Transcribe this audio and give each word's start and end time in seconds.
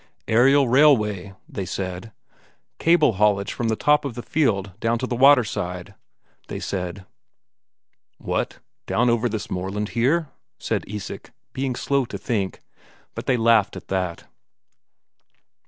"Aerial 0.27 0.67
railway," 0.67 1.35
they 1.47 1.63
said. 1.63 2.11
"Cable 2.79 3.13
haulage 3.13 3.53
from 3.53 3.67
the 3.67 3.75
top 3.75 4.03
of 4.03 4.15
the 4.15 4.23
fjeld 4.23 4.71
down 4.79 4.97
to 4.97 5.05
the 5.05 5.15
waterside," 5.15 5.93
they 6.47 6.59
said. 6.59 7.05
"What, 8.17 8.57
down 8.87 9.11
over 9.11 9.27
all 9.27 9.31
this 9.31 9.51
moorland 9.51 9.89
here?" 9.89 10.29
said 10.57 10.85
Isak, 10.87 11.29
being 11.53 11.75
slow 11.75 12.05
to 12.05 12.17
think. 12.17 12.61
But 13.13 13.27
they 13.27 13.37
laughed 13.37 13.75
at 13.75 13.89
that. 13.89 14.23